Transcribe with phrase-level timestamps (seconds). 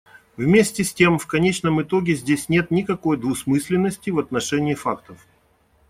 [0.35, 5.27] Вместе с тем, в конечном итоге здесь нет никакой двусмысленности в отношении фактов.